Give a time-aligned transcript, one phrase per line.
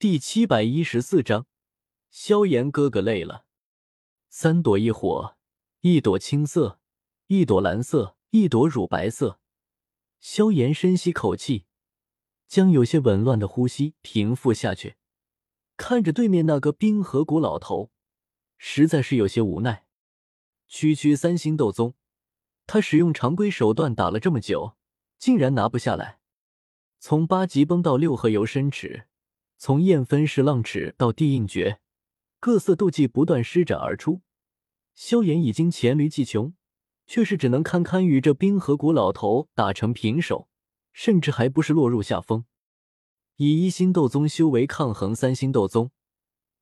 [0.00, 1.46] 第七百一十四章，
[2.10, 3.44] 萧炎哥哥累了。
[4.30, 5.36] 三朵异火，
[5.82, 6.80] 一朵青色，
[7.26, 9.40] 一朵蓝色，一朵乳白色。
[10.18, 11.66] 萧炎深吸口气，
[12.48, 14.96] 将有些紊乱的呼吸平复下去，
[15.76, 17.90] 看着对面那个冰河谷老头，
[18.56, 19.84] 实在是有些无奈。
[20.66, 21.92] 区区三星斗宗，
[22.66, 24.78] 他使用常规手段打了这么久，
[25.18, 26.20] 竟然拿不下来。
[26.98, 29.08] 从八级崩到六合游深池。
[29.62, 31.80] 从燕分式浪尺到地印诀，
[32.40, 34.22] 各色斗技不断施展而出。
[34.94, 36.54] 萧炎已经黔驴技穷，
[37.06, 40.48] 却是只能堪堪与这冰河谷老头打成平手，
[40.94, 42.46] 甚至还不是落入下风。
[43.36, 45.90] 以一星斗宗修为抗衡三星斗宗，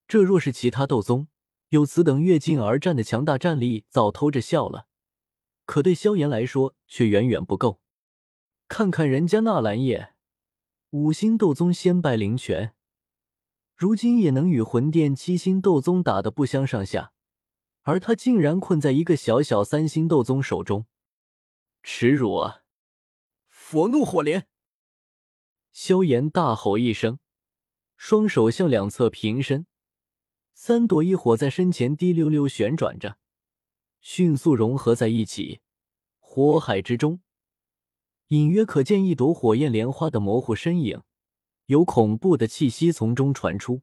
[0.08, 1.28] 这若是其他斗宗，
[1.68, 4.88] 有此等跃进而战的强大战力，早偷着笑了。
[5.66, 7.80] 可对萧炎来说，却远远不够。
[8.66, 10.14] 看看人家纳兰叶，
[10.90, 12.74] 五星斗宗先拜灵泉。
[13.78, 17.12] 如今也能与魂殿七星斗宗打得不相上下，
[17.82, 20.86] 而他竟然困在一个小小三星斗宗手中，
[21.84, 22.64] 耻辱啊！
[23.46, 24.48] 佛怒火莲，
[25.70, 27.20] 萧炎大吼一声，
[27.96, 29.68] 双手向两侧平伸，
[30.54, 33.16] 三朵异火在身前滴溜溜旋转着，
[34.00, 35.60] 迅速融合在一起，
[36.18, 37.20] 火海之中，
[38.26, 41.00] 隐约可见一朵火焰莲花的模糊身影。
[41.68, 43.82] 有恐怖的气息从中传出，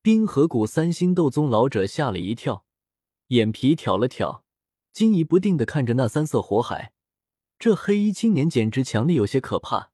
[0.00, 2.64] 冰河谷三星斗宗老者吓了一跳，
[3.28, 4.44] 眼皮挑了挑，
[4.92, 6.92] 惊疑不定的看着那三色火海。
[7.58, 9.90] 这黑衣青年简直强力有些可怕，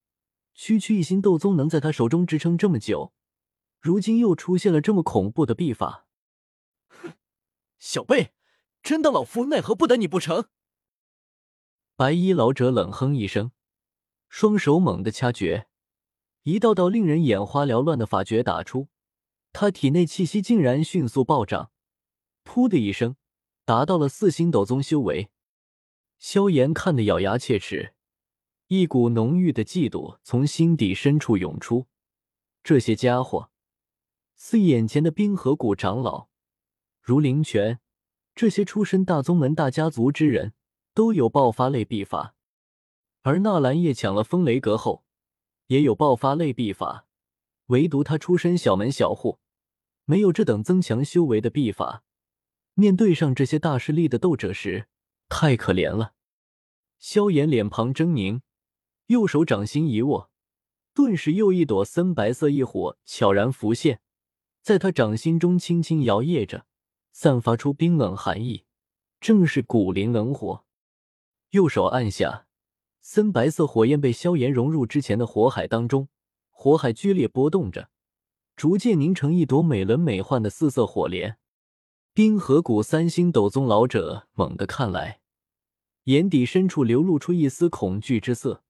[0.53, 3.15] 区区一星斗宗能在他手中支撑这么久，
[3.81, 6.07] 如今又出现了这么恐怖的秘法。
[6.89, 7.15] 哼，
[7.79, 8.35] 小辈，
[8.83, 10.51] 真当老夫奈何不得你不成？
[11.97, 13.53] 白衣老者冷哼一声，
[14.29, 15.69] 双手猛地掐诀。
[16.47, 18.87] 一道道令人眼花缭乱的法诀打出，
[19.53, 21.73] 他体内气息竟然迅速暴涨，
[22.45, 23.17] 噗的一声，
[23.65, 25.29] 达到了四星斗宗修为。
[26.21, 27.95] 萧炎看得咬牙切齿，
[28.69, 31.89] 一股浓郁的嫉妒从心底深处涌出。
[32.63, 33.51] 这些家伙，
[34.37, 36.29] 似眼前的冰河谷长老，
[37.03, 37.81] 如灵泉，
[38.37, 40.53] 这些出身大宗门大家族之人，
[40.95, 42.37] 都有爆发类秘法，
[43.23, 45.03] 而纳兰叶抢了风雷阁后。
[45.69, 47.07] 也有爆发类秘法，
[47.67, 49.39] 唯独他出身小门小户，
[50.05, 52.05] 没有这等增强修为的秘法。
[52.75, 54.87] 面对上这些大势力的斗者时，
[55.29, 56.13] 太可怜了。
[56.99, 58.43] 萧炎脸庞狰狞，
[59.07, 60.31] 右手掌心一握，
[60.95, 64.01] 顿时又一朵森白色异火悄然浮现，
[64.63, 66.67] 在他掌心中轻轻摇曳着，
[67.13, 68.65] 散发出冰冷寒意，
[69.21, 70.65] 正是古灵冷火。
[71.51, 72.46] 右手按下。
[73.09, 76.09] 森白色火焰被萧炎融入之前的火海当中，
[76.51, 77.89] 火海剧烈波动着，
[78.57, 81.39] 逐渐凝成一朵美轮美奂的四色火莲。
[82.13, 85.21] 冰河谷三星斗宗老者猛地看来，
[86.07, 88.65] 眼底深处流露出一丝恐惧之色。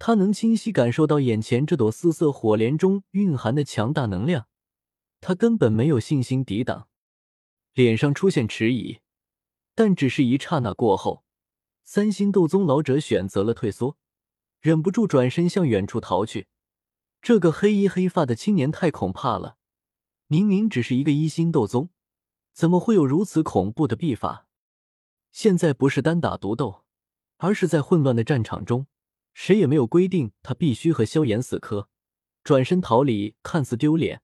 [0.00, 4.48] 他能清晰感受到眼前这朵四色火莲中蕴含的强大能量，
[5.20, 6.88] 他根本没有信心抵挡，
[7.72, 8.98] 脸上出现迟疑，
[9.76, 11.23] 但只是一刹那过后。
[11.84, 13.98] 三星斗宗老者选择了退缩，
[14.60, 16.48] 忍不住转身向远处逃去。
[17.20, 19.58] 这个黑衣黑发的青年太恐怕了，
[20.26, 21.90] 明明只是一个一星斗宗，
[22.54, 24.46] 怎么会有如此恐怖的秘法？
[25.30, 26.84] 现在不是单打独斗，
[27.36, 28.86] 而是在混乱的战场中，
[29.34, 31.90] 谁也没有规定他必须和萧炎死磕。
[32.42, 34.22] 转身逃离看似丢脸，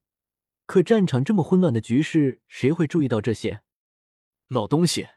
[0.67, 3.63] 可战场这么混乱的局势，谁会注意到这些？
[4.49, 5.09] 老东西，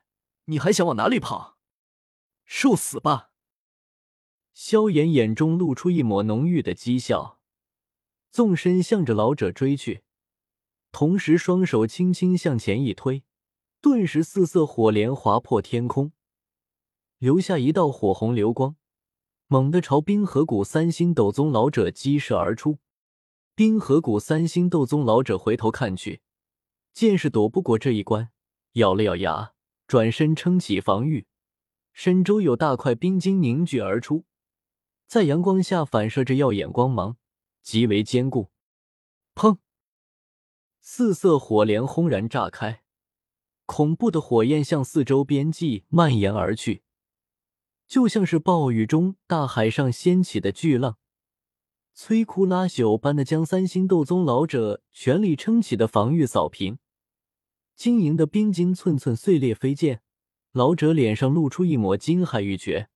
[0.46, 1.53] 你还想往哪里跑？
[2.46, 3.32] 受死吧！
[4.54, 7.40] 萧炎眼中露出一抹浓郁的讥笑，
[8.30, 10.04] 纵身向着老者追去，
[10.92, 13.24] 同时双手轻轻向前一推，
[13.82, 16.12] 顿时四色火莲划破天空，
[17.18, 18.76] 留下一道火红流光，
[19.48, 22.78] 猛地朝冰河谷三星斗宗老者激射而出。
[23.56, 26.22] 冰河谷三星斗宗老者回头看去，
[26.92, 28.30] 见是躲不过这一关，
[28.74, 29.54] 咬了咬牙，
[29.88, 31.26] 转身撑起防御。
[31.94, 34.26] 身周有大块冰晶凝聚而出，
[35.08, 37.18] 在阳光下反射着耀眼光芒，
[37.62, 38.50] 极为坚固。
[39.36, 39.60] 砰！
[40.82, 42.84] 四色火莲轰然炸开，
[43.66, 46.84] 恐怖的火焰向四周边际蔓延而去，
[47.88, 50.98] 就像是暴雨中大海上掀起的巨浪，
[51.96, 56.80] 摧枯拉朽般的将三星斗宗老者全力撑起的防御扫平，
[57.76, 60.03] 晶莹的冰晶寸寸碎裂飞溅。
[60.54, 62.90] 老者脸上露出一抹惊骇欲绝，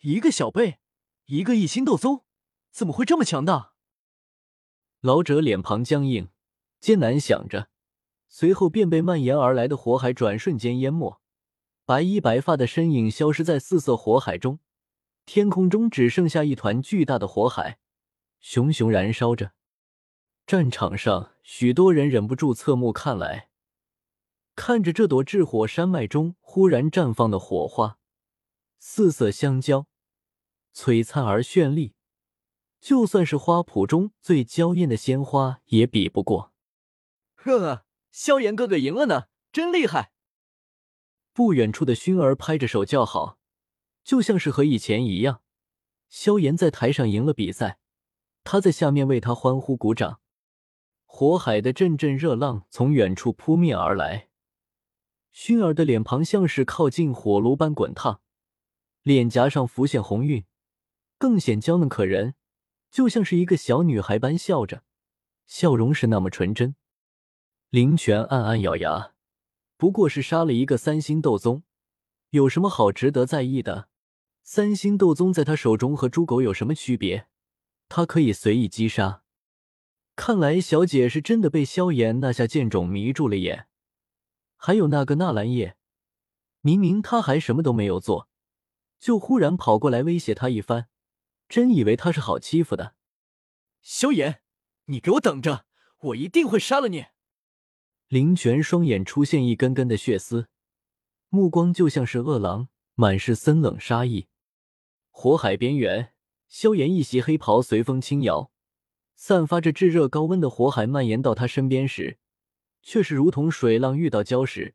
[0.00, 0.80] 一个小辈，
[1.26, 2.24] 一个一星斗宗，
[2.72, 3.74] 怎么会这么强大？
[5.00, 6.30] 老者脸庞僵硬，
[6.80, 7.68] 艰难想着，
[8.26, 11.20] 随后便被蔓延而来的火海转瞬间淹没，
[11.84, 14.58] 白衣白发的身影消失在四色火海中，
[15.24, 17.78] 天空中只剩下一团巨大的火海，
[18.40, 19.52] 熊熊燃烧着。
[20.44, 23.50] 战场上，许多人忍不住侧目看来，
[24.56, 27.98] 看着这朵炽火山脉中忽然绽放的火花，
[28.78, 29.86] 四色相交，
[30.74, 31.94] 璀璨而绚丽。
[32.80, 36.52] 就算是花圃中最娇艳的鲜花也比不过。
[37.34, 40.12] 呵呵，萧炎哥哥赢了呢，真厉害！
[41.32, 43.38] 不远处的薰儿拍着手叫好，
[44.04, 45.42] 就像是和以前一样。
[46.08, 47.78] 萧炎在台上赢了比赛，
[48.44, 50.20] 他在下面为他欢呼鼓掌。
[51.06, 54.28] 火海的阵阵热浪从远处扑面而来，
[55.34, 58.20] 薰儿的脸庞像是靠近火炉般滚烫，
[59.02, 60.44] 脸颊上浮现红晕，
[61.18, 62.34] 更显娇嫩可人。
[62.90, 64.84] 就像是一个小女孩般笑着，
[65.46, 66.76] 笑容是那么纯真。
[67.70, 69.14] 林泉暗暗咬牙，
[69.76, 71.64] 不过是杀了一个三星斗宗，
[72.30, 73.88] 有什么好值得在意的？
[74.44, 77.26] 三星斗宗在他手中和猪狗有什么区别？
[77.88, 79.24] 他可以随意击杀。
[80.14, 83.66] 看来小姐是真的被萧炎那下剑种迷住了眼。
[84.66, 85.76] 还有那个纳兰叶，
[86.62, 88.30] 明明他还什么都没有做，
[88.98, 90.88] 就忽然跑过来威胁他一番。
[91.50, 92.94] 真以为他是好欺负的？
[93.82, 94.40] 萧炎，
[94.86, 95.66] 你给我等着，
[95.98, 97.04] 我一定会杀了你！
[98.08, 100.48] 林泉双眼出现一根根的血丝，
[101.28, 104.28] 目光就像是饿狼，满是森冷杀意。
[105.10, 106.14] 火海边缘，
[106.48, 108.50] 萧炎一袭黑袍随风轻摇，
[109.14, 112.18] 散发着炙热高温的火海蔓延到他身边时，
[112.84, 114.74] 却是如同水浪遇到礁石，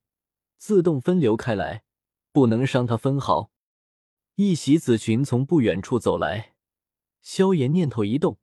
[0.57, 1.83] 自动分流开来，
[2.31, 3.51] 不能伤他分毫。
[4.35, 6.55] 一袭紫裙从不远处走来。
[7.21, 8.39] 萧炎念头一动，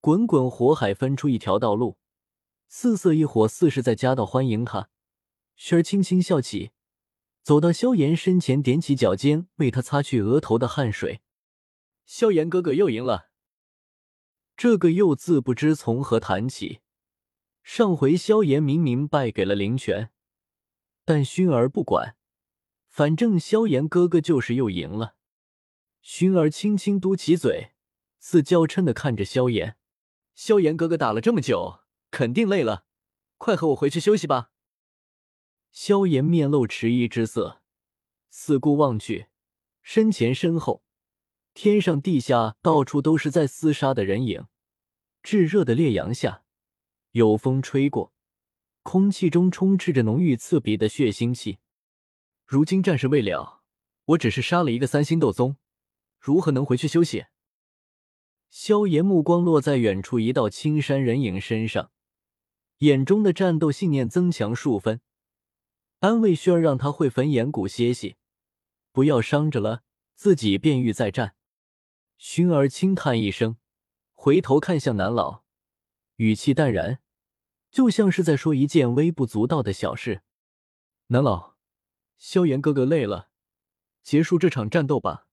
[0.00, 1.98] 滚滚火海分出一条道路，
[2.66, 4.88] 四色异火似是在夹道欢迎他。
[5.58, 6.70] 薰儿轻轻笑起，
[7.42, 11.20] 走到萧炎身前，踮起脚尖为他擦去额头的汗水。
[12.06, 13.28] 萧炎哥哥又赢了。
[14.56, 16.80] 这个“又”字不知从何谈起。
[17.64, 20.10] 上回萧炎明明败给了林泉，
[21.04, 22.14] 但薰儿不管，
[22.86, 25.16] 反正萧炎哥哥就是又赢了。
[26.04, 27.72] 薰儿轻轻嘟起嘴。
[28.20, 29.76] 似娇嗔的看着萧炎，
[30.34, 31.80] 萧炎哥哥打了这么久，
[32.10, 32.86] 肯定累了，
[33.36, 34.50] 快和我回去休息吧。
[35.70, 37.60] 萧炎面露迟疑之色，
[38.30, 39.26] 四顾望去，
[39.82, 40.82] 身前身后，
[41.52, 44.46] 天上地下到处都是在厮杀的人影。
[45.22, 46.43] 炙热的烈阳下，
[47.14, 48.12] 有风吹过，
[48.82, 51.58] 空气中充斥着浓郁刺鼻的血腥气。
[52.44, 53.62] 如今战事未了，
[54.06, 55.56] 我只是杀了一个三星斗宗，
[56.18, 57.26] 如何能回去休息？
[58.50, 61.92] 萧炎目光落在远处一道青山人影身上，
[62.78, 65.00] 眼中的战斗信念增强数分，
[66.00, 68.16] 安慰轩儿让他会焚炎谷歇息，
[68.90, 69.84] 不要伤着了，
[70.16, 71.36] 自己便欲再战。
[72.18, 73.56] 薰儿轻叹一声，
[74.14, 75.44] 回头看向南老，
[76.16, 77.00] 语气淡然，
[77.74, 80.22] 就像是在说一件微不足道的小事。
[81.08, 81.56] 南老，
[82.16, 83.30] 萧炎哥哥累了，
[84.00, 85.23] 结束这场战斗吧。